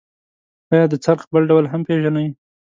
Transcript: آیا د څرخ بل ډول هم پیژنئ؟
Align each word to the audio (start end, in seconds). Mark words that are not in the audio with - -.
آیا 0.71 0.85
د 0.89 0.93
څرخ 1.03 1.21
بل 1.31 1.43
ډول 1.49 1.65
هم 1.71 1.81
پیژنئ؟ 1.87 2.27